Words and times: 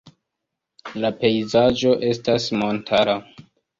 La 1.03 1.11
pejzaĝo 1.19 1.93
estas 2.11 2.49
montara. 2.63 3.17